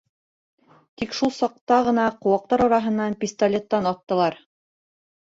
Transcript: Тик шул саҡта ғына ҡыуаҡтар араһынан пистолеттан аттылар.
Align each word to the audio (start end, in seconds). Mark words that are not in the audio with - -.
Тик 1.01 1.13
шул 1.17 1.33
саҡта 1.41 1.79
ғына 1.89 2.07
ҡыуаҡтар 2.25 2.67
араһынан 2.69 3.21
пистолеттан 3.23 3.95
аттылар. 3.95 4.43